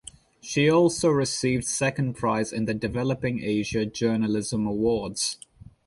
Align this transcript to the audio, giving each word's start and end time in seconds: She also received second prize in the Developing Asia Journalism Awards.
She 0.41 0.67
also 0.67 1.09
received 1.09 1.63
second 1.65 2.15
prize 2.15 2.51
in 2.51 2.65
the 2.65 2.73
Developing 2.73 3.43
Asia 3.43 3.85
Journalism 3.85 4.65
Awards. 4.65 5.37